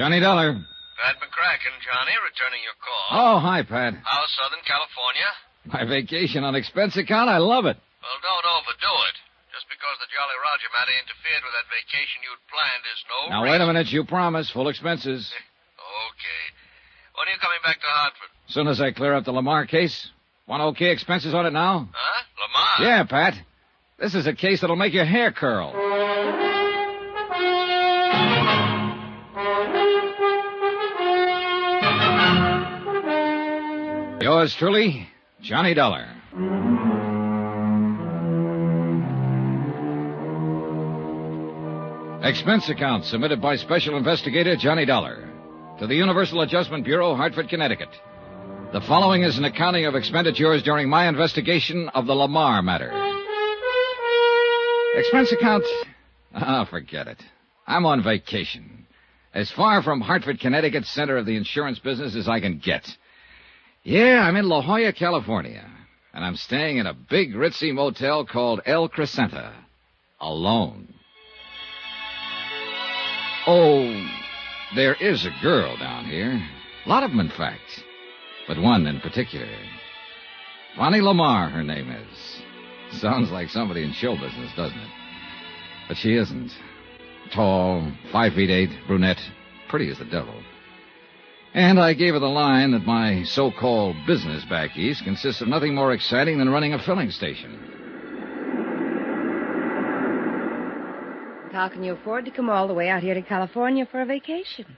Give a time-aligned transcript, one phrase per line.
[0.00, 0.56] Johnny Dollar.
[0.96, 3.08] Pat McCracken, Johnny, returning your call.
[3.12, 4.00] Oh, hi, Pat.
[4.00, 5.28] How's Southern California?
[5.68, 7.76] My vacation on expense account, I love it.
[7.76, 9.16] Well, don't overdo it.
[9.52, 13.44] Just because the Jolly Roger matter interfered with that vacation you'd planned is no Now,
[13.44, 13.52] reason.
[13.52, 13.92] wait a minute.
[13.92, 14.48] You promise.
[14.48, 15.28] Full expenses.
[16.10, 16.44] Okay.
[17.18, 18.28] When are you coming back to Hartford?
[18.48, 20.08] Soon as I clear up the Lamarr case.
[20.46, 21.88] Want okay expenses on it now?
[21.92, 22.22] Huh?
[22.40, 22.86] Lamarr?
[22.86, 23.34] Yeah, Pat.
[23.98, 25.72] This is a case that'll make your hair curl.
[34.30, 35.08] Yours truly,
[35.42, 36.06] Johnny Dollar.
[42.22, 45.28] Expense account submitted by Special Investigator Johnny Dollar
[45.80, 47.88] to the Universal Adjustment Bureau, Hartford, Connecticut.
[48.72, 52.92] The following is an accounting of expenditures during my investigation of the Lamarr matter.
[54.94, 55.64] Expense account?
[56.36, 57.20] Ah, forget it.
[57.66, 58.86] I'm on vacation.
[59.34, 62.86] As far from Hartford, Connecticut, center of the insurance business as I can get.
[63.82, 65.66] Yeah, I'm in La Jolla, California.
[66.12, 69.52] And I'm staying in a big ritzy motel called El Crescenta.
[70.20, 70.92] Alone.
[73.46, 74.06] Oh,
[74.74, 76.42] there is a girl down here.
[76.84, 77.84] A lot of them, in fact.
[78.46, 79.48] But one in particular.
[80.76, 83.00] Vonnie Lamarr, her name is.
[83.00, 84.90] Sounds like somebody in show business, doesn't it?
[85.88, 86.52] But she isn't.
[87.32, 89.20] Tall, five feet eight, brunette,
[89.68, 90.34] pretty as the devil.
[91.52, 95.74] And I gave her the line that my so-called business back east consists of nothing
[95.74, 97.58] more exciting than running a filling station.
[101.52, 104.06] How can you afford to come all the way out here to California for a
[104.06, 104.76] vacation?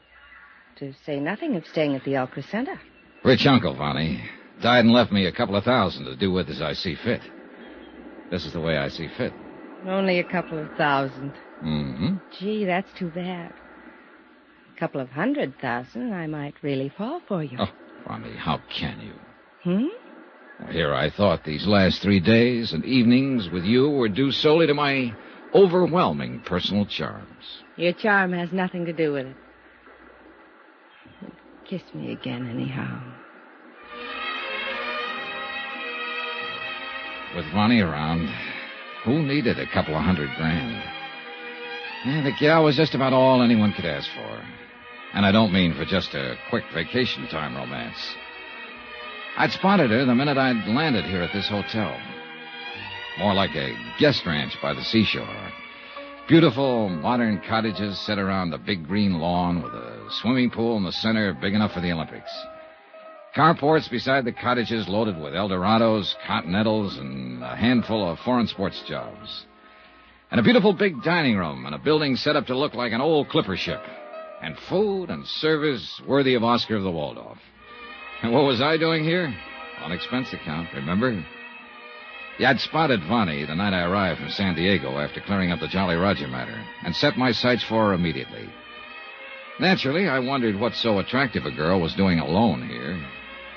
[0.77, 2.78] To say nothing of staying at the El Crescenta.
[3.22, 4.22] Rich uncle, Vonnie.
[4.62, 7.21] Died and left me a couple of thousand to do with as I see fit.
[8.31, 9.34] This is the way I see fit.
[9.87, 11.32] Only a couple of thousand.
[11.62, 12.16] Mm-hmm.
[12.38, 13.53] Gee, that's too bad.
[14.82, 17.56] A couple of hundred thousand, I might really fall for you.
[17.60, 17.69] Oh,
[18.04, 19.12] Vonnie, how can you?
[19.62, 19.87] Hmm?
[20.59, 24.66] Well, here I thought these last three days and evenings with you were due solely
[24.66, 25.15] to my
[25.54, 27.62] overwhelming personal charms.
[27.76, 29.37] Your charm has nothing to do with it.
[31.64, 33.00] Kiss me again, anyhow.
[37.37, 38.28] With Vonnie around,
[39.04, 40.82] who needed a couple of hundred grand?
[42.04, 44.62] Eh, the gal was just about all anyone could ask for.
[45.15, 48.15] And I don't mean for just a quick vacation time romance.
[49.37, 51.99] I'd spotted her the minute I'd landed here at this hotel.
[53.19, 55.53] More like a guest ranch by the seashore.
[56.28, 60.93] Beautiful modern cottages set around the big green lawn with a swimming pool in the
[60.93, 62.31] center big enough for the Olympics.
[63.34, 69.47] Carports beside the cottages loaded with Eldorados, Continentals, and a handful of foreign sports jobs.
[70.31, 73.00] And a beautiful big dining room and a building set up to look like an
[73.00, 73.83] old clipper ship.
[74.42, 77.38] And food and service worthy of Oscar of the Waldorf.
[78.22, 79.32] And what was I doing here?
[79.82, 81.25] On expense account, remember?
[82.38, 85.69] Yeah, I'd spotted Vonnie the night I arrived from San Diego after clearing up the
[85.69, 88.49] Jolly Roger matter and set my sights for her immediately.
[89.61, 93.00] Naturally, I wondered what so attractive a girl was doing alone here.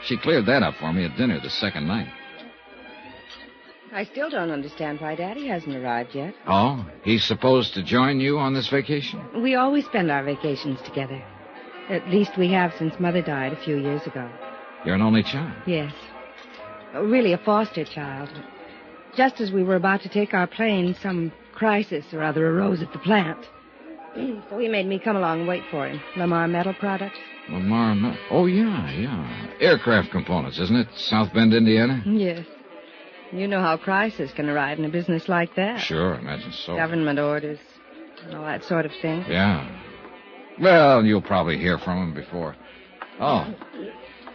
[0.03, 2.09] She cleared that up for me at dinner the second night.
[3.95, 6.33] I still don't understand why Daddy hasn't arrived yet.
[6.47, 9.21] Oh, he's supposed to join you on this vacation?
[9.41, 11.23] We always spend our vacations together.
[11.89, 14.29] At least we have since Mother died a few years ago.
[14.83, 15.53] You're an only child.
[15.65, 15.93] Yes.
[16.93, 18.29] Really a foster child.
[19.15, 22.91] Just as we were about to take our plane, some crisis or other arose at
[22.91, 23.39] the plant.
[24.49, 26.01] So he made me come along and wait for him.
[26.15, 27.17] Lamarr Metal Products.
[27.49, 27.97] Lamarr.
[27.99, 29.47] Ma- Oh, yeah, yeah.
[29.59, 30.87] Aircraft components, isn't it?
[30.95, 32.01] South Bend, Indiana?
[32.05, 32.45] Yes.
[33.35, 35.81] You know how crisis can arrive in a business like that.
[35.81, 36.77] Sure, imagine so.
[36.77, 37.59] Government orders,
[38.23, 39.25] and all that sort of thing.
[39.27, 39.69] Yeah.
[40.59, 42.55] Well, you'll probably hear from him before.
[43.19, 43.53] Oh.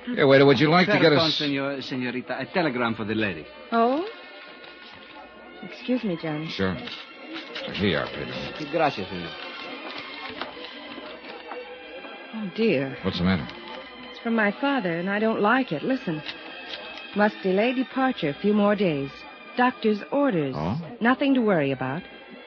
[0.05, 1.37] Here, waiter, would you like to get Telephone, us...
[1.37, 2.41] senor, senorita.
[2.41, 3.47] A telegram for the lady.
[3.73, 4.07] Oh?
[5.63, 6.49] Excuse me, Johnny.
[6.49, 6.75] Sure.
[7.75, 8.71] Here you are, Pedro.
[8.71, 9.31] Gracias, senor.
[12.35, 12.99] Oh, dear.
[13.03, 13.49] What's the matter?
[14.11, 15.83] It's from my father, and I don't like it.
[15.83, 16.23] Listen.
[17.17, 19.11] Must delay departure a few more days.
[19.57, 20.55] Doctor's orders.
[20.57, 20.81] Oh?
[21.01, 22.03] Nothing to worry about.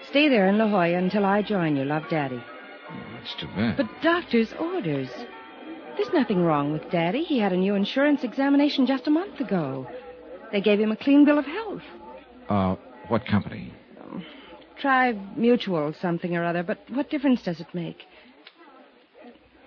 [0.09, 1.83] Stay there in La Jolla until I join you.
[1.83, 2.41] Love, Daddy.
[2.89, 3.77] Oh, that's too bad.
[3.77, 5.09] But doctor's orders.
[5.97, 7.23] There's nothing wrong with Daddy.
[7.23, 9.87] He had a new insurance examination just a month ago.
[10.51, 11.83] They gave him a clean bill of health.
[12.49, 12.75] Uh,
[13.09, 13.73] what company?
[14.79, 18.03] Try mutual something or other, but what difference does it make?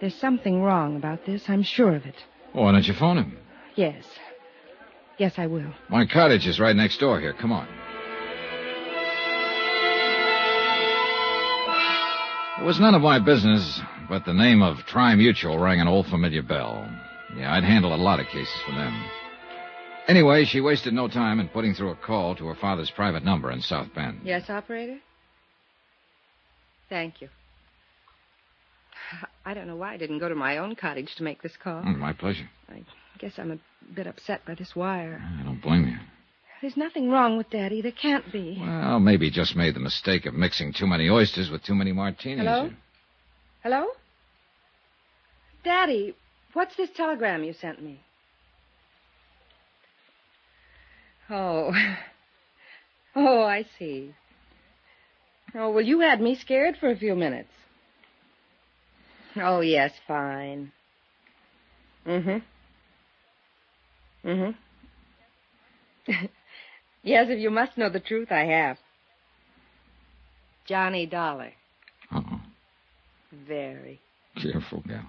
[0.00, 1.44] There's something wrong about this.
[1.48, 2.16] I'm sure of it.
[2.54, 3.38] Oh, why don't you phone him?
[3.76, 4.04] Yes.
[5.18, 5.72] Yes, I will.
[5.88, 7.32] My cottage is right next door here.
[7.32, 7.66] Come on.
[12.60, 16.06] It was none of my business, but the name of Tri Mutual rang an old
[16.06, 16.88] familiar bell.
[17.36, 19.04] Yeah, I'd handled a lot of cases for them.
[20.08, 23.50] Anyway, she wasted no time in putting through a call to her father's private number
[23.50, 24.20] in South Bend.
[24.24, 24.98] Yes, operator?
[26.88, 27.28] Thank you.
[29.44, 31.82] I don't know why I didn't go to my own cottage to make this call.
[31.82, 32.48] Mm, my pleasure.
[32.68, 32.84] I
[33.18, 33.58] guess I'm a
[33.94, 35.22] bit upset by this wire.
[35.22, 35.96] I don't blame you.
[36.62, 37.82] There's nothing wrong with Daddy.
[37.82, 38.56] There can't be.
[38.60, 41.92] Well, maybe he just made the mistake of mixing too many oysters with too many
[41.92, 42.46] martinis.
[42.46, 42.70] Hello?
[43.62, 43.86] Hello?
[45.64, 46.14] Daddy,
[46.54, 48.00] what's this telegram you sent me?
[51.28, 51.72] Oh.
[53.18, 54.14] Oh, I see.
[55.54, 57.48] Oh, well, you had me scared for a few minutes.
[59.36, 60.70] Oh, yes, fine.
[62.06, 62.38] Mm-hmm.
[64.26, 64.50] Mm-hmm.
[67.02, 68.78] yes, if you must know the truth, I have.
[70.66, 71.52] Johnny Dollar.
[72.12, 72.40] Uh-oh.
[73.46, 74.00] Very.
[74.40, 75.06] Careful, gal.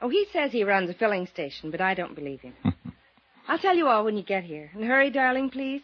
[0.00, 2.54] Oh, he says he runs a filling station, but I don't believe him.
[3.48, 4.70] I'll tell you all when you get here.
[4.74, 5.82] And hurry, darling, please.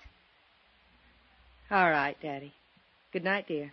[1.71, 2.53] All right, Daddy.
[3.13, 3.73] Good night, dear.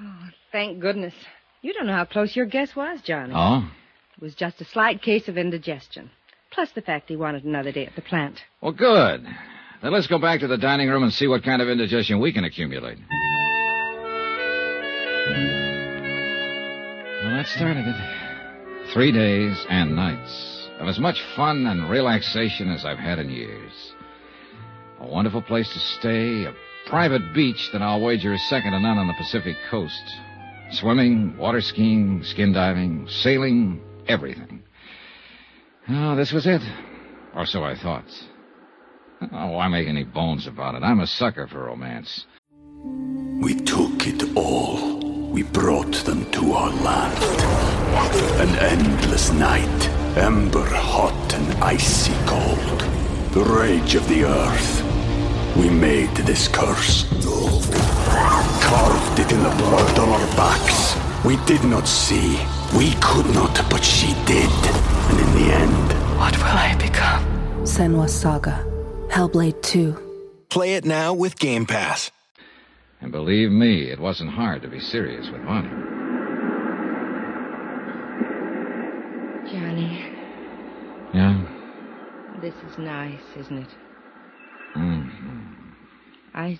[0.00, 1.14] Oh, thank goodness.
[1.62, 3.32] You don't know how close your guess was, Johnny.
[3.34, 3.70] Oh?
[4.16, 6.10] It was just a slight case of indigestion.
[6.52, 8.40] Plus the fact he wanted another day at the plant.
[8.60, 9.24] Well, good.
[9.82, 12.32] Then let's go back to the dining room and see what kind of indigestion we
[12.32, 12.98] can accumulate.
[17.22, 18.92] Well, that started it.
[18.92, 23.92] Three days and nights of as much fun and relaxation as I've had in years.
[25.00, 26.54] A wonderful place to stay, a
[26.86, 30.02] private beach that I'll wager is second to none on the Pacific coast.
[30.72, 34.62] Swimming, water skiing, skin diving, sailing, everything.
[35.92, 36.62] Oh, this was it.
[37.34, 38.04] Or so I thought.
[39.32, 40.84] Oh, why make any bones about it?
[40.84, 42.26] I'm a sucker for romance.
[43.42, 45.30] We took it all.
[45.30, 47.18] We brought them to our land.
[48.40, 52.80] An endless night, ember hot and icy cold.
[53.32, 55.56] The rage of the earth.
[55.56, 57.04] We made this curse.
[58.62, 60.94] Carved it in the blood on our backs.
[61.24, 62.38] We did not see.
[62.76, 64.50] We could not, but she did.
[65.10, 65.88] And in the end,
[66.18, 67.24] What will I become?
[67.64, 68.64] Senua's Saga.
[69.08, 69.96] Hellblade 2.
[70.50, 72.10] Play it now with Game Pass.
[73.00, 75.68] And believe me, it wasn't hard to be serious with Vonnie.
[79.50, 80.04] Johnny,
[81.12, 81.42] Yeah?
[82.40, 83.68] this is nice, isn't it?
[84.74, 85.08] hmm
[86.34, 86.58] I.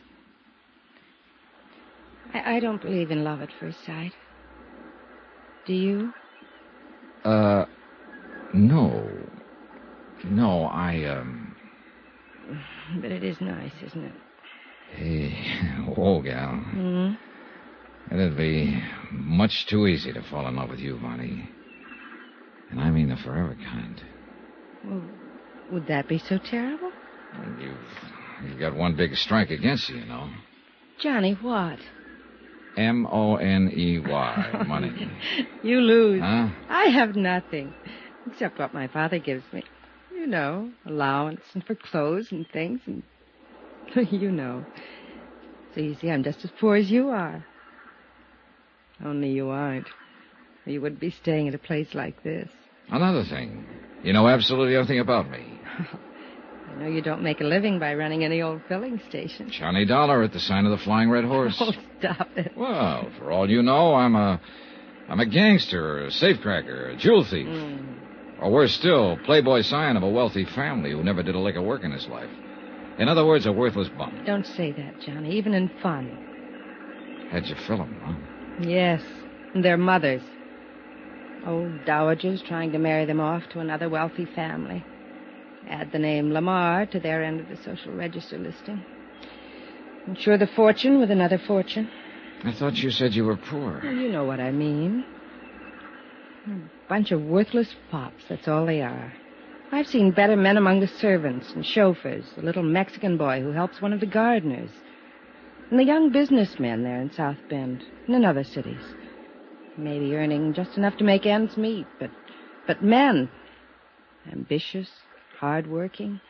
[2.35, 4.13] I, I don't believe in love at first sight.
[5.71, 6.13] Do you?
[7.25, 7.65] Uh,
[8.53, 9.09] no.
[10.25, 11.55] No, I, um.
[13.01, 14.17] But it is nice, isn't it?
[14.89, 15.31] Hey,
[15.87, 16.57] whoa, gal.
[16.57, 17.11] Hmm?
[18.11, 21.49] It'd be much too easy to fall in love with you, Vonnie.
[22.73, 24.03] And I mean the forever kind.
[24.85, 25.05] Well,
[25.71, 26.91] would that be so terrible?
[27.57, 27.77] You've,
[28.43, 30.31] you've got one big strike against you, you know.
[30.99, 31.79] Johnny, what?
[32.77, 35.11] M O N E Y, money.
[35.63, 36.23] You lose.
[36.23, 36.49] Huh?
[36.71, 37.75] I have nothing,
[38.27, 39.63] except what my father gives me.
[40.11, 43.03] You know, allowance and for clothes and things, and
[44.11, 44.65] you know.
[45.75, 47.45] So you see, I'm just as poor as you are.
[49.05, 49.89] Only you aren't.
[50.67, 52.49] Or You wouldn't be staying at a place like this.
[52.89, 53.67] Another thing.
[54.03, 55.61] You know absolutely everything about me.
[56.71, 59.51] I know you don't make a living by running any old filling station.
[59.51, 61.61] Johnny Dollar at the sign of the Flying Red Horse.
[61.61, 62.53] Oh, stop it.
[62.57, 64.41] Well, for all you know, I'm a,
[65.09, 68.41] I'm a gangster, a safecracker, a jewel thief, hmm.
[68.41, 71.65] or worse still, playboy scion of a wealthy family who never did a lick of
[71.65, 72.31] work in his life.
[72.99, 74.23] In other words, a worthless bum.
[74.25, 77.29] Don't say that, Johnny, even in fun.
[77.31, 78.67] How'd you fill him, huh?
[78.67, 79.03] Yes,
[79.55, 80.23] and their mothers.
[81.47, 84.85] Old dowagers trying to marry them off to another wealthy family.
[85.69, 88.85] Add the name Lamarr to their end of the social register listing.
[90.07, 91.89] Insure the fortune with another fortune.
[92.45, 93.81] I thought you said you were poor.
[93.83, 95.05] Well, you know what I mean.
[96.47, 99.13] A bunch of worthless fops, that's all they are.
[99.73, 103.81] I've seen better men among the servants and chauffeurs, the little Mexican boy who helps
[103.81, 104.71] one of the gardeners,
[105.71, 108.83] and the young businessmen there in South Bend and in other cities.
[109.77, 112.11] Maybe earning just enough to make ends meet, but
[112.67, 113.29] but men.
[114.31, 114.91] Ambitious,
[115.41, 116.21] hard-working,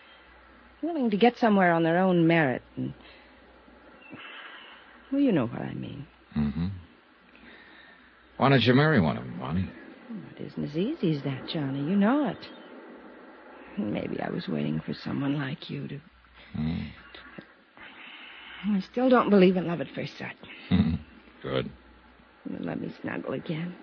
[0.83, 2.95] willing to get somewhere on their own merit and
[5.11, 6.07] well, you know what I mean.
[6.37, 6.67] Mm-hmm.
[8.37, 9.69] Why don't you marry one of them, Vonnie?
[10.37, 11.81] It isn't as easy as that, Johnny.
[11.81, 12.49] You know it.
[13.77, 16.01] Maybe I was waiting for someone like you to.
[16.57, 16.87] Mm.
[18.67, 20.37] I still don't believe in love at first sight.
[21.43, 21.71] Good.
[22.61, 23.75] Let me snuggle again.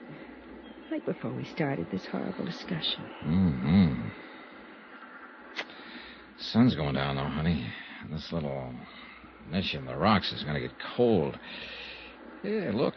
[0.92, 3.04] Like before we started this horrible discussion.
[3.26, 4.10] Mm-hmm.
[6.40, 7.66] Sun's going down, though, honey.
[8.12, 8.74] This little
[9.52, 11.38] niche in the rocks is going to get cold.
[12.44, 12.94] Yeah, look.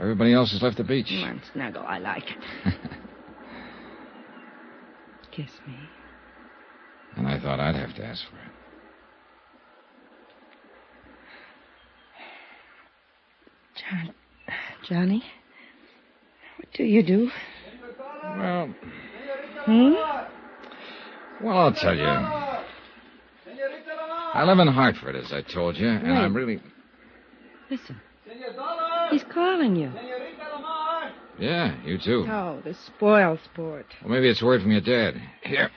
[0.00, 1.08] Everybody else has left the beach.
[1.08, 1.84] Come on, snuggle.
[1.86, 2.74] I like it.
[5.30, 5.76] Kiss me.
[7.16, 8.52] And I thought I'd have to ask for it.
[13.76, 14.14] John,
[14.88, 15.22] Johnny,
[16.58, 17.30] what do you do?
[18.38, 18.74] Well,
[19.66, 19.94] Hmm?
[21.44, 22.45] well, I'll tell you.
[24.36, 26.24] I live in Hartford, as I told you, and Right.
[26.24, 26.60] I'm really.
[27.70, 27.98] Listen.
[29.10, 29.90] He's calling you.
[31.38, 32.26] Yeah, you too.
[32.28, 33.86] Oh, the spoil sport.
[34.02, 35.14] Well, maybe it's word from your dad.
[35.42, 35.70] Here,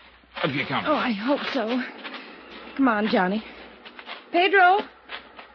[0.44, 0.84] up you come.
[0.86, 1.82] Oh, I hope so.
[2.76, 3.42] Come on, Johnny.
[4.34, 4.80] Pedro!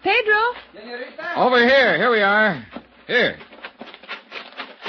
[0.03, 0.41] Pedro!
[1.37, 1.99] Over here.
[1.99, 2.67] Here we are.
[3.07, 3.39] Here.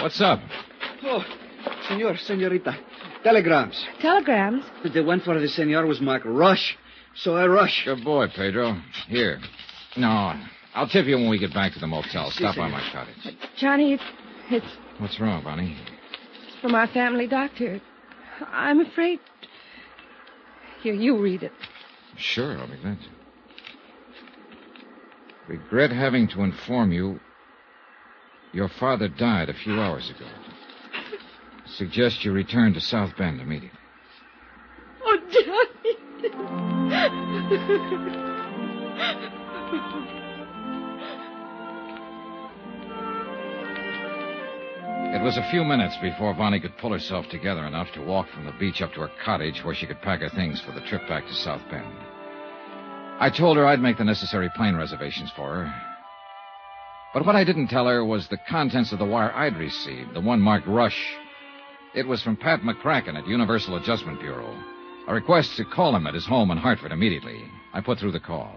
[0.02, 0.40] What's up?
[1.04, 1.24] Oh,
[1.90, 2.78] senor, senorita.
[3.24, 3.86] Telegrams.
[4.00, 4.64] Telegrams?
[4.94, 6.78] The one for the senor was marked rush,
[7.16, 7.84] so I rush.
[7.86, 8.82] Good boy, Pedro.
[9.08, 9.40] Here.
[9.98, 10.34] No,
[10.74, 12.32] I'll tip you when we get back to the motel.
[12.32, 13.16] Stop by my cottage.
[13.26, 14.04] Uh, Johnny, it's,
[14.50, 14.66] it's
[14.98, 15.76] What's wrong, Vonnie?
[16.48, 17.82] It's from our family doctor.
[18.48, 19.20] I'm afraid.
[20.82, 21.52] Here, you read it.
[22.18, 23.08] Sure, I'll be glad to.
[25.48, 27.20] Regret having to inform you
[28.54, 30.28] your father died a few hours ago.
[31.66, 33.78] Suggest you return to South Bend immediately.
[35.04, 35.18] Oh,
[36.22, 36.72] Johnny!
[45.14, 48.46] It was a few minutes before Vonnie could pull herself together enough to walk from
[48.46, 51.08] the beach up to her cottage where she could pack her things for the trip
[51.08, 51.96] back to South Bend.
[53.20, 55.74] I told her I'd make the necessary plane reservations for her.
[57.14, 60.22] But what I didn't tell her was the contents of the wire I'd received, the
[60.22, 61.02] one marked Rush.
[61.96, 64.54] It was from Pat McCracken at Universal Adjustment Bureau.
[65.08, 67.40] A request to call him at his home in Hartford immediately.
[67.74, 68.56] I put through the call.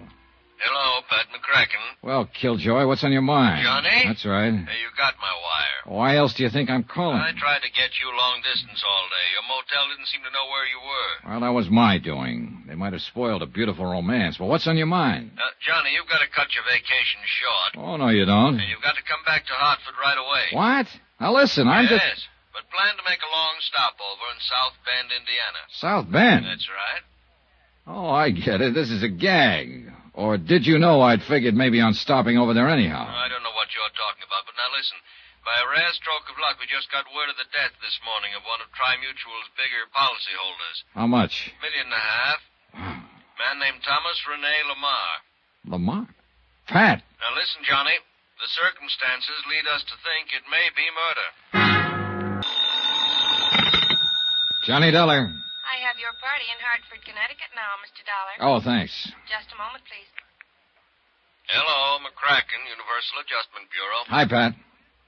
[0.59, 2.03] Hello, Pat McCracken.
[2.03, 3.63] Well, Killjoy, what's on your mind?
[3.63, 4.03] Johnny?
[4.07, 4.51] That's right.
[4.51, 5.95] Hey, you got my wire.
[5.97, 7.21] Why else do you think I'm calling?
[7.21, 9.27] I tried to get you long distance all day.
[9.39, 11.31] Your motel didn't seem to know where you were.
[11.31, 12.65] Well, that was my doing.
[12.67, 14.41] They might have spoiled a beautiful romance.
[14.41, 15.33] Well, what's on your mind?
[15.39, 17.87] Uh, Johnny, you've got to cut your vacation short.
[17.87, 18.59] Oh, no, you don't.
[18.59, 20.45] And you've got to come back to Hartford right away.
[20.53, 20.87] What?
[21.21, 22.29] Now, listen, I'm yes, just.
[22.59, 25.63] But plan to make a long stopover in South Bend, Indiana.
[25.79, 26.43] South Bend.
[26.43, 27.07] That's right.
[27.87, 28.75] Oh, I get it.
[28.75, 29.95] This is a gag.
[30.11, 33.07] Or did you know I'd figured maybe on stopping over there anyhow?
[33.07, 34.99] I don't know what you're talking about, but now listen.
[35.47, 38.35] By a rare stroke of luck, we just got word of the death this morning
[38.35, 40.83] of one of Trimutual's bigger policyholders.
[40.99, 41.55] How much?
[41.55, 42.41] A Million and a half.
[43.39, 45.15] Man named Thomas Rene Lamarr.
[45.79, 46.11] Lamarr?
[46.67, 47.07] Pat.
[47.23, 47.95] Now listen, Johnny.
[48.43, 51.78] The circumstances lead us to think it may be murder.
[54.69, 55.25] Johnny Dollar.
[55.25, 58.05] I have your party in Hartford, Connecticut now, Mr.
[58.05, 58.35] Dollar.
[58.45, 58.93] Oh, thanks.
[59.25, 60.05] Just a moment, please.
[61.49, 64.05] Hello, McCracken, Universal Adjustment Bureau.
[64.13, 64.53] Hi, Pat.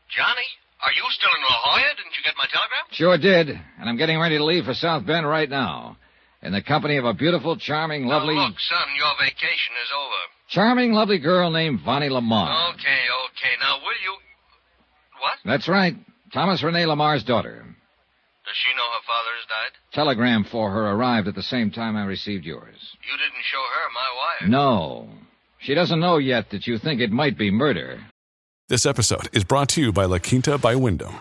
[0.09, 0.49] Johnny,
[0.81, 1.93] are you still in La Jolla?
[1.93, 2.89] Didn't you get my telegram?
[2.97, 3.53] Sure did.
[3.53, 6.01] And I'm getting ready to leave for South Bend right now.
[6.41, 8.41] In the company of a beautiful, charming, lovely.
[8.41, 10.21] Now, look, son, your vacation is over.
[10.49, 12.49] Charming, lovely girl named Vonnie Lamarr.
[12.81, 13.55] Okay, okay.
[13.61, 14.17] Now, will you.
[15.21, 15.37] What?
[15.45, 16.01] That's right.
[16.33, 17.67] Thomas Rene Lamarr's daughter.
[18.51, 19.79] Does she know her father has died?
[19.93, 22.97] Telegram for her arrived at the same time I received yours.
[23.09, 24.49] You didn't show her my wire.
[24.51, 25.09] No.
[25.61, 28.01] She doesn't know yet that you think it might be murder.
[28.69, 31.21] This episode is brought to you by La Quinta by Wyndham.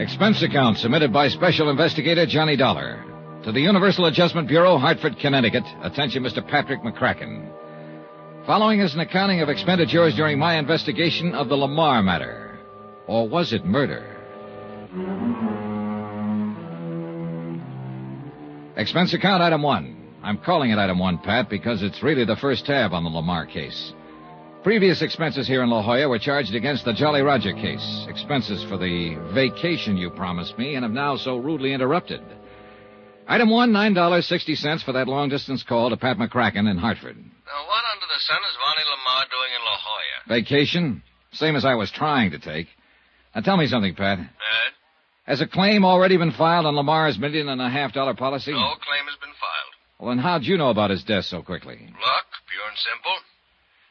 [0.00, 3.04] Expense account submitted by Special Investigator Johnny Dollar.
[3.42, 5.64] To the Universal Adjustment Bureau, Hartford, Connecticut.
[5.82, 6.46] Attention, Mr.
[6.46, 7.50] Patrick McCracken.
[8.46, 12.60] Following is an accounting of expenditures during my investigation of the Lamarr matter.
[13.08, 14.04] Or was it murder?
[18.76, 19.96] Expense account item one.
[20.22, 23.50] I'm calling it item one, Pat, because it's really the first tab on the Lamarr
[23.50, 23.92] case.
[24.64, 28.06] Previous expenses here in La Jolla were charged against the Jolly Roger case.
[28.08, 32.20] Expenses for the vacation you promised me and have now so rudely interrupted.
[33.28, 36.76] Item one, nine dollars sixty cents for that long distance call to Pat McCracken in
[36.76, 37.16] Hartford.
[37.16, 40.40] Now, what under the sun is Vonnie Lamarr doing in La Jolla?
[40.40, 41.02] Vacation?
[41.32, 42.66] Same as I was trying to take.
[43.34, 44.18] Now tell me something, Pat.
[44.18, 44.24] Eh?
[45.24, 48.52] Has a claim already been filed on Lamarr's million and a half dollar policy?
[48.52, 49.74] No claim has been filed.
[50.00, 51.76] Well, then how'd you know about his death so quickly?
[51.76, 53.12] Luck, pure and simple.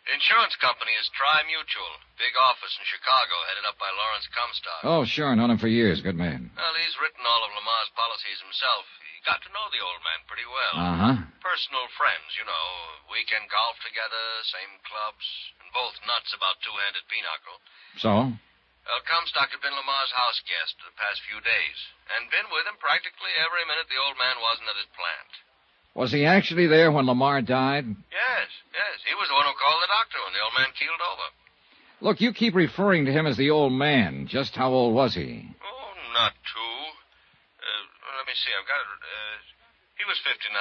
[0.07, 1.93] Insurance company is Tri-Mutual.
[2.15, 4.81] Big office in Chicago, headed up by Lawrence Comstock.
[4.87, 5.35] Oh, sure.
[5.35, 5.99] Known him for years.
[5.99, 6.47] Good man.
[6.55, 8.87] Well, he's written all of Lamarr's policies himself.
[9.03, 10.75] He got to know the old man pretty well.
[10.79, 11.15] Uh-huh.
[11.43, 12.67] Personal friends, you know.
[13.11, 15.27] Weekend golf together, same clubs,
[15.59, 17.59] and both nuts about two-handed pinochle.
[17.99, 18.11] So?
[18.87, 21.79] Well, Comstock had been Lamarr's house guest the past few days,
[22.15, 25.31] and been with him practically every minute the old man wasn't at his plant.
[25.97, 27.89] Was he actually there when Lamarr died?
[27.89, 28.95] Yes, yes.
[29.09, 31.27] He was the one who called the doctor when the old man keeled over.
[32.05, 34.29] Look, you keep referring to him as the old man.
[34.29, 35.41] Just how old was he?
[35.57, 36.77] Oh, not too.
[37.57, 38.53] Uh, let me see.
[38.53, 38.89] I've got it.
[38.93, 39.37] Uh,
[39.97, 40.53] he was 59.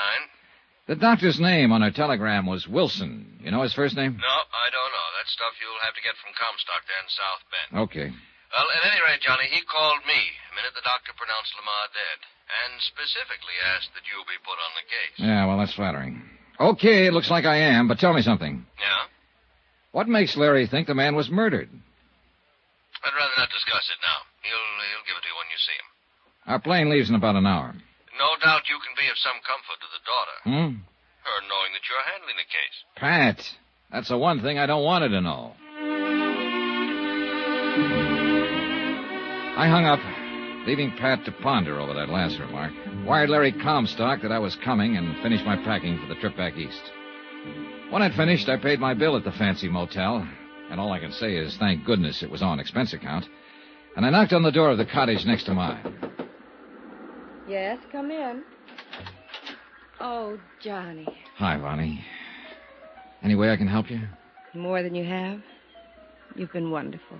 [0.89, 3.37] The doctor's name on her telegram was Wilson.
[3.45, 4.17] You know his first name?
[4.17, 5.09] No, I don't know.
[5.21, 7.69] That stuff you'll have to get from Comstock there in South Bend.
[7.85, 8.09] Okay.
[8.09, 10.17] Well, at any rate, Johnny, he called me
[10.49, 14.73] the minute the doctor pronounced Lamarr dead, and specifically asked that you be put on
[14.79, 15.17] the case.
[15.19, 16.23] Yeah, well, that's flattering.
[16.59, 18.65] Okay, it looks like I am, but tell me something.
[18.79, 19.03] Yeah?
[19.93, 21.69] What makes Larry think the man was murdered?
[21.69, 24.19] I'd rather not discuss it now.
[24.43, 25.89] He'll, he'll give it to you when you see him.
[26.47, 27.75] Our plane leaves in about an hour.
[28.19, 30.39] No doubt you can be of some comfort to the daughter.
[30.47, 30.81] Hmm?
[31.27, 32.77] Her knowing that you're handling the case.
[32.97, 33.39] Pat,
[33.93, 35.53] that's the one thing I don't want her to know.
[39.59, 40.01] I hung up,
[40.67, 42.73] leaving Pat to ponder over that last remark.
[43.07, 46.57] Wired Larry Comstock that I was coming and finished my packing for the trip back
[46.57, 46.83] east.
[47.91, 50.27] When I'd finished, I paid my bill at the fancy motel,
[50.71, 53.27] and all I can say is thank goodness it was on expense account.
[53.97, 55.97] And I knocked on the door of the cottage next to mine.
[57.49, 58.43] Yes, come in.
[60.01, 61.07] Oh, Johnny.
[61.37, 62.05] Hi, Vonnie.
[63.23, 64.01] Any way I can help you?
[64.53, 65.41] More than you have.
[66.35, 67.19] You've been wonderful.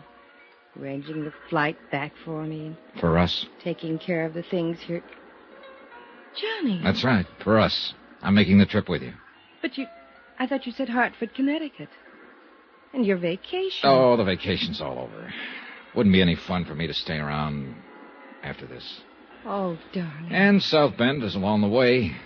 [0.81, 3.47] Arranging the flight back for me For us?
[3.63, 5.03] taking care of the things here.
[6.37, 6.81] Johnny.
[6.85, 7.95] That's right, for us.
[8.23, 9.13] I'm making the trip with you.
[9.63, 9.87] But you.
[10.39, 11.89] I thought you said Hartford, Connecticut.
[12.93, 13.89] And your vacation.
[13.89, 15.33] Oh, the vacation's all over.
[15.95, 17.75] Wouldn't be any fun for me to stay around
[18.43, 19.01] after this.
[19.47, 20.29] Oh, darling.
[20.31, 22.17] And South Bend is along the way.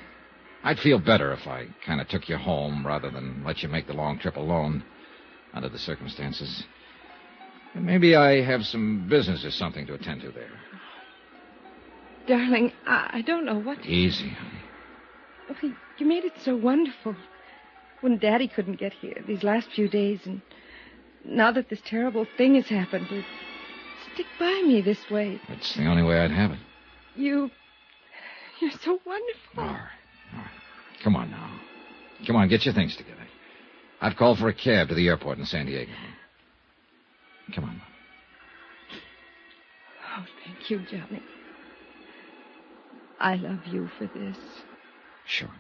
[0.65, 3.87] I'd feel better if I kind of took you home rather than let you make
[3.87, 4.85] the long trip alone
[5.55, 6.65] under the circumstances.
[7.75, 10.51] Maybe I have some business or something to attend to there.
[12.27, 13.85] Darling, I, I don't know what.
[13.87, 14.61] Easy, honey.
[15.51, 17.17] Okay, you made it so wonderful.
[18.01, 20.41] When Daddy couldn't get here these last few days, and
[21.25, 23.23] now that this terrible thing has happened, to
[24.15, 25.41] stick by me this way.
[25.49, 26.59] It's the only way I'd have it.
[27.15, 27.51] You.
[28.61, 29.59] You're so wonderful.
[29.59, 29.77] All right.
[30.35, 30.51] All right.
[31.03, 31.61] Come on now.
[32.27, 33.27] Come on, get your things together.
[34.01, 35.93] I've called for a cab to the airport in San Diego.
[37.55, 37.81] Come on.
[40.17, 41.23] Oh, thank you, Johnny.
[43.19, 44.37] I love you for this.
[45.27, 45.51] Sure.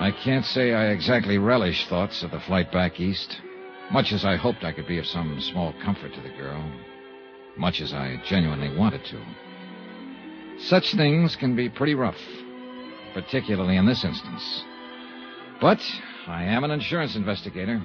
[0.00, 3.40] I can't say I exactly relish thoughts of the flight back east,
[3.90, 6.64] much as I hoped I could be of some small comfort to the girl,
[7.56, 9.20] much as I genuinely wanted to.
[10.60, 12.20] Such things can be pretty rough,
[13.12, 14.64] particularly in this instance.
[15.60, 15.80] But
[16.28, 17.82] I am an insurance investigator,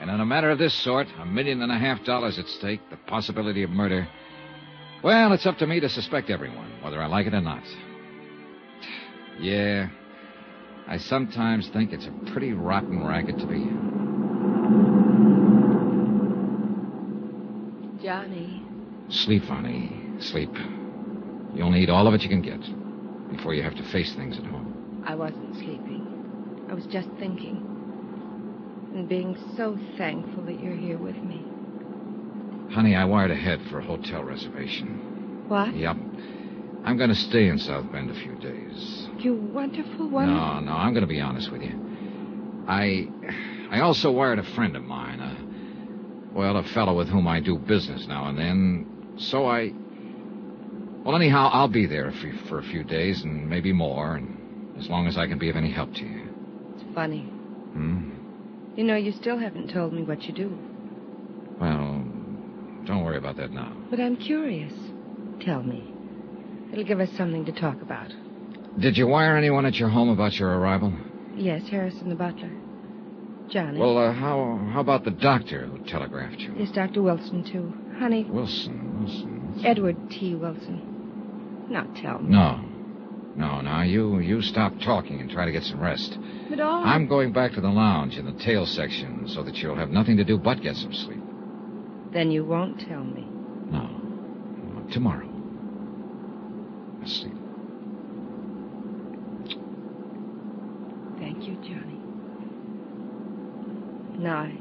[0.00, 2.80] and in a matter of this sort, a million and a half dollars at stake,
[2.90, 4.06] the possibility of murder,
[5.02, 7.64] well, it's up to me to suspect everyone, whether I like it or not.
[9.40, 9.88] Yeah,
[10.86, 13.82] I sometimes think it's a pretty rotten racket to be in.
[18.00, 18.62] Johnny.
[19.08, 20.04] Sleep, Vonnie.
[20.20, 20.54] Sleep.
[21.52, 22.60] You'll need all of it you can get
[23.28, 25.02] before you have to face things at home.
[25.04, 26.05] I wasn't sleeping.
[26.68, 27.62] I was just thinking.
[28.94, 31.44] And being so thankful that you're here with me.
[32.70, 35.00] Honey, I wired ahead for a hotel reservation.
[35.48, 35.74] What?
[35.74, 35.96] Yep.
[36.84, 39.08] I'm going to stay in South Bend a few days.
[39.18, 40.36] You wonderful, wonderful.
[40.36, 41.74] No, no, I'm going to be honest with you.
[42.66, 43.10] I.
[43.70, 45.36] I also wired a friend of mine, a.
[46.32, 48.86] Well, a fellow with whom I do business now and then.
[49.16, 49.72] So I.
[51.04, 54.36] Well, anyhow, I'll be there for, for a few days and maybe more, and
[54.76, 56.25] as long as I can be of any help to you.
[56.96, 57.30] It's funny.
[57.74, 57.98] Hmm?
[58.74, 60.56] You know, you still haven't told me what you do.
[61.60, 62.02] Well,
[62.86, 63.70] don't worry about that now.
[63.90, 64.72] But I'm curious.
[65.40, 65.92] Tell me.
[66.72, 68.14] It'll give us something to talk about.
[68.78, 70.94] Did you wire anyone at your home about your arrival?
[71.34, 72.54] Yes, Harrison the butler.
[73.50, 73.78] Johnny.
[73.78, 76.54] Well, uh, how how about the doctor who telegraphed you?
[76.56, 77.02] Yes, Dr.
[77.02, 77.74] Wilson, too.
[77.98, 78.26] Honey.
[78.30, 79.54] Wilson, Wilson.
[79.62, 80.34] Edward T.
[80.34, 80.80] Wilson.
[81.68, 82.30] Now tell me.
[82.30, 82.60] No.
[83.36, 86.16] No, now you you stop talking and try to get some rest.
[86.48, 89.76] But all I'm going back to the lounge in the tail section so that you'll
[89.76, 91.20] have nothing to do but get some sleep.
[92.12, 93.28] Then you won't tell me.
[93.70, 93.86] No.
[94.62, 95.26] no tomorrow.
[97.02, 97.34] I'll Sleep.
[101.18, 102.00] Thank you, Johnny.
[104.18, 104.58] Now I,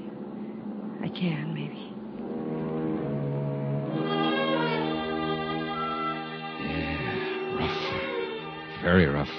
[1.01, 1.94] I can, maybe.
[8.85, 9.31] Very rough.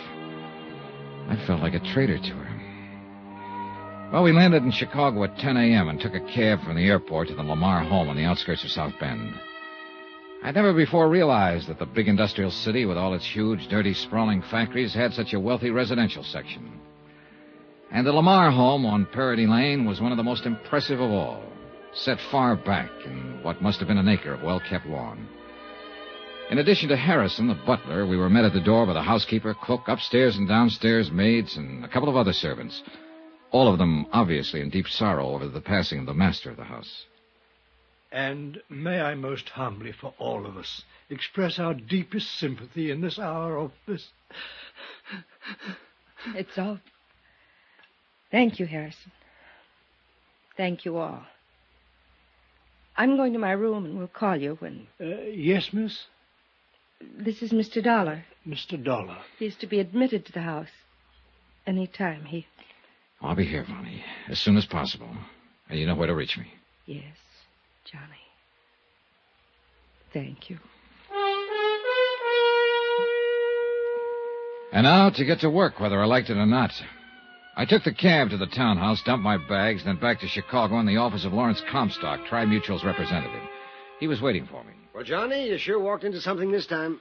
[1.28, 4.11] I felt like a traitor to her.
[4.12, 5.88] Well, we landed in Chicago at 10 a.m.
[5.88, 8.72] and took a cab from the airport to the Lamarr home on the outskirts of
[8.72, 9.38] South Bend.
[10.42, 14.42] I'd never before realized that the big industrial city, with all its huge, dirty, sprawling
[14.42, 16.80] factories, had such a wealthy residential section.
[17.92, 21.44] And the Lamarr home on Parody Lane was one of the most impressive of all,
[21.94, 25.28] set far back in what must have been an acre of well kept lawn.
[26.48, 29.54] In addition to Harrison, the butler, we were met at the door by the housekeeper,
[29.61, 32.85] cook, upstairs and downstairs maids, and a couple of other servants.
[33.50, 36.64] All of them obviously in deep sorrow over the passing of the master of the
[36.64, 37.04] house.
[38.12, 43.18] And may I most humbly, for all of us, express our deepest sympathy in this
[43.18, 44.09] hour of this.
[46.35, 46.80] It's all.
[48.32, 49.12] Thank you, Harrison.
[50.56, 51.22] Thank you all.
[52.96, 54.88] I'm going to my room and we'll call you when.
[55.00, 56.06] Uh, yes, miss?
[57.00, 57.82] This is Mr.
[57.82, 58.24] Dollar.
[58.46, 58.82] Mr.
[58.82, 59.18] Dollar.
[59.38, 60.68] He is to be admitted to the house.
[61.66, 62.24] Any time.
[62.24, 62.46] He.
[63.20, 65.11] I'll be here, Vonnie, as soon as possible.
[65.68, 66.46] And you know where to reach me.
[66.87, 67.16] Yes,
[67.90, 68.04] Johnny.
[70.12, 70.59] Thank you.
[74.72, 76.70] And now to get to work, whether I liked it or not.
[77.56, 80.87] I took the cab to the townhouse, dumped my bags, then back to Chicago in
[80.87, 83.42] the office of Lawrence Comstock, Tri Mutual's representative.
[84.00, 84.72] He was waiting for me.
[84.94, 87.00] Well, Johnny, you sure walked into something this time.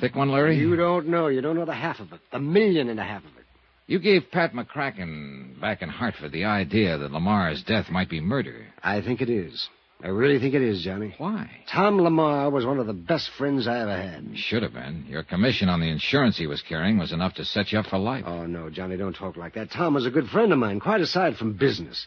[0.00, 0.58] Thick one, Larry?
[0.58, 1.28] You don't know.
[1.28, 2.20] You don't know the half of it.
[2.30, 3.44] The million and a half of it.
[3.86, 8.66] You gave Pat McCracken back in Hartford the idea that Lamarr's death might be murder.
[8.82, 9.68] I think it is.
[10.02, 11.14] I really think it is, Johnny.
[11.16, 11.48] Why?
[11.72, 14.36] Tom Lamarr was one of the best friends I ever had.
[14.36, 15.06] Should have been.
[15.08, 17.96] Your commission on the insurance he was carrying was enough to set you up for
[17.98, 18.24] life.
[18.26, 19.70] Oh, no, Johnny, don't talk like that.
[19.70, 22.06] Tom was a good friend of mine, quite aside from business.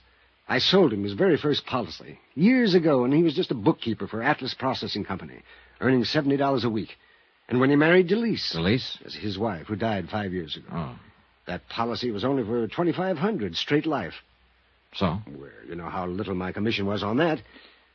[0.49, 4.07] I sold him his very first policy years ago, and he was just a bookkeeper
[4.07, 5.43] for Atlas Processing Company,
[5.79, 6.97] earning $70 a week.
[7.47, 8.55] And when he married Delise.
[8.55, 8.97] Delise?
[8.99, 10.67] That's his wife, who died five years ago.
[10.71, 10.95] Oh.
[11.45, 14.15] That policy was only for 2500 straight life.
[14.95, 15.19] So?
[15.27, 17.41] Well, you know how little my commission was on that.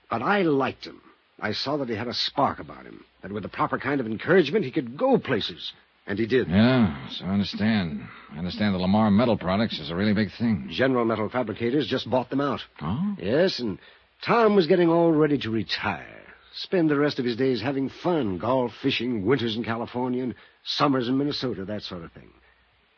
[0.09, 1.01] But I liked him.
[1.41, 4.07] I saw that he had a spark about him, that with the proper kind of
[4.07, 5.73] encouragement, he could go places.
[6.07, 6.49] And he did.
[6.49, 8.03] Yeah, so I understand.
[8.33, 10.69] I understand the Lamarr Metal Products is a really big thing.
[10.71, 12.61] General Metal Fabricators just bought them out.
[12.83, 13.17] Oh?
[13.19, 13.79] Yes, and
[14.25, 16.21] Tom was getting all ready to retire.
[16.57, 21.09] Spend the rest of his days having fun, golf, fishing, winters in California, and summers
[21.09, 22.31] in Minnesota, that sort of thing.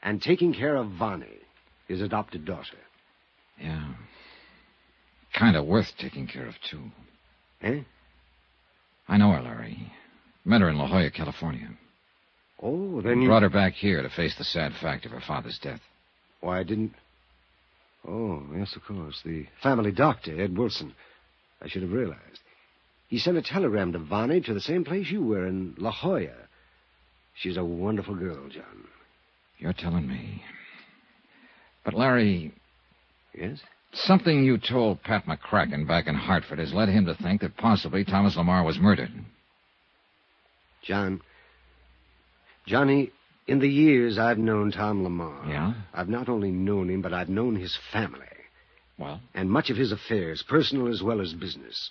[0.02, 1.26] And taking care of Vonnie,
[1.88, 2.76] his adopted daughter.
[3.60, 3.94] Yeah.
[5.32, 6.82] Kind of worth taking care of, too.
[7.62, 7.80] Eh?
[9.08, 9.92] I know her, Larry.
[10.44, 11.70] Met her in La Jolla, California.
[12.62, 13.28] Oh, then you...
[13.28, 15.80] Brought her back here to face the sad fact of her father's death.
[16.40, 16.92] Why, I didn't...
[18.06, 19.20] Oh, yes, of course.
[19.24, 20.94] The family doctor, Ed Wilson.
[21.60, 22.40] I should have realized.
[23.08, 26.48] He sent a telegram to Vonnie to the same place you were in La Jolla.
[27.34, 28.84] She's a wonderful girl, John.
[29.58, 30.42] You're telling me.
[31.84, 32.52] But, Larry.
[33.34, 33.60] Yes?
[33.92, 38.04] Something you told Pat McCracken back in Hartford has led him to think that possibly
[38.04, 39.10] Thomas Lamarr was murdered.
[40.82, 41.20] John.
[42.66, 43.12] Johnny,
[43.46, 45.48] in the years I've known Tom Lamarr.
[45.48, 45.74] Yeah?
[45.94, 48.26] I've not only known him, but I've known his family.
[48.98, 49.20] Well?
[49.34, 51.90] And much of his affairs, personal as well as business.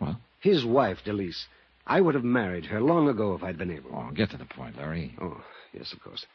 [0.00, 0.20] Well?
[0.40, 1.44] His wife, Delise.
[1.86, 3.90] I would have married her long ago if I'd been able.
[3.94, 5.14] Oh, get to the point, Larry.
[5.20, 6.26] Oh, yes, of course.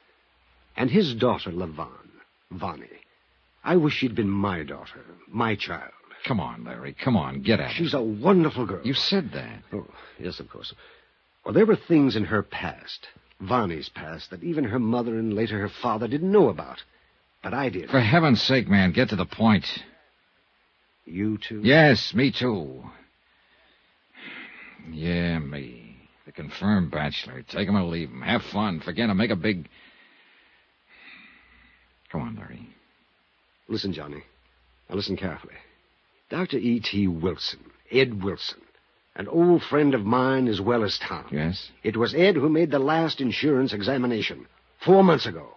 [0.76, 2.10] And his daughter, Levon,
[2.52, 2.86] Vonnie.
[3.64, 5.92] I wish she'd been my daughter, my child.
[6.26, 6.96] Come on, Larry.
[7.04, 7.84] Come on, get at She's it.
[7.86, 8.86] She's a wonderful girl.
[8.86, 9.64] You said that.
[9.74, 9.88] Oh,
[10.20, 10.74] yes, of course.
[11.44, 13.08] Well, there were things in her past,
[13.40, 16.82] Vonnie's past, that even her mother and later her father didn't know about.
[17.44, 17.90] But I did.
[17.90, 19.66] For heaven's sake, man, get to the point.
[21.06, 21.62] You too?
[21.64, 22.84] Yes, me too.
[24.92, 25.96] Yeah, me.
[26.26, 27.44] The confirmed bachelor.
[27.44, 28.22] Take him or leave him.
[28.22, 28.82] Have fun.
[28.82, 29.18] Forget him.
[29.18, 29.70] Make a big.
[32.12, 32.68] Come on, Larry.
[33.68, 34.24] Listen, Johnny.
[34.90, 35.56] Now listen carefully.
[36.30, 36.58] Dr.
[36.58, 37.08] E.T.
[37.08, 37.60] Wilson,
[37.92, 38.60] Ed Wilson,
[39.18, 41.26] an old friend of mine as well as Tom.
[41.32, 41.72] Yes?
[41.84, 44.46] It was Ed who made the last insurance examination,
[44.86, 45.50] four months ago.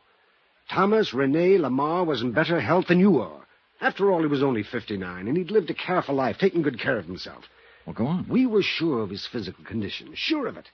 [0.70, 3.46] Thomas Rene Lamarr was in better health than you are.
[3.80, 6.98] After all, he was only 59, and he'd lived a careful life, taking good care
[6.98, 7.44] of himself.
[7.86, 8.26] Well, go on.
[8.28, 10.68] We were sure of his physical condition, sure of it.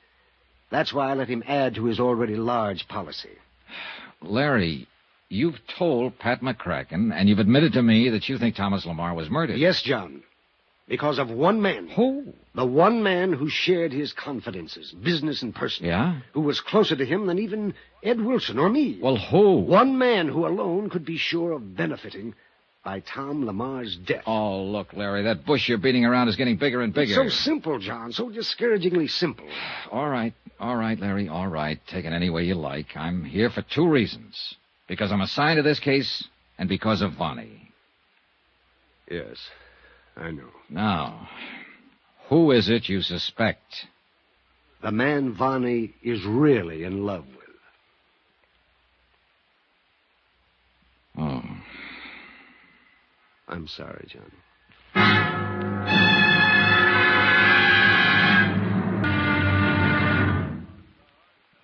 [0.71, 3.31] That's why I let him add to his already large policy.
[4.21, 4.87] Larry,
[5.29, 9.31] you've told Pat McCracken, and you've admitted to me that you think Thomas Lamarr was
[9.31, 9.59] murdered.
[9.59, 10.23] Yes, John.
[10.89, 11.89] Because of one man.
[11.89, 12.33] Who?
[12.55, 15.91] The one man who shared his confidences, business and personal.
[15.91, 16.21] Yeah?
[16.33, 18.99] Who was closer to him than even Ed Wilson or me.
[19.03, 19.57] Well, who?
[19.57, 22.35] One man who alone could be sure of benefiting
[22.85, 24.23] by Tom Lamarr's death.
[24.27, 27.21] Oh, look, Larry, that bush you're beating around is getting bigger and bigger.
[27.25, 28.13] It's so simple, John.
[28.13, 29.49] So discouragingly simple.
[29.91, 31.79] All right, all right, Larry, all right.
[31.89, 32.97] Take it any way you like.
[32.97, 34.55] I'm here for two reasons.
[34.89, 36.27] Because I'm assigned to this case,
[36.59, 37.73] and because of Vonnie.
[39.11, 39.37] Yes,
[40.17, 40.49] I know.
[40.71, 41.29] Now,
[42.29, 43.87] who is it you suspect?
[44.83, 47.47] The man Vonnie is really in love with.
[51.19, 51.43] Oh.
[53.49, 54.33] I'm sorry, John.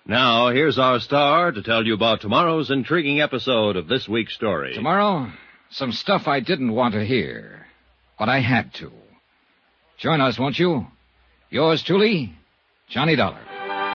[0.05, 4.73] Now, here's our star to tell you about tomorrow's intriguing episode of this week's story.
[4.73, 5.31] Tomorrow,
[5.71, 7.65] some stuff I didn't want to hear,
[8.17, 8.91] but I had to.
[9.97, 10.85] Join us, won't you?
[11.49, 12.33] Yours truly,
[12.89, 13.52] Johnny Dollar.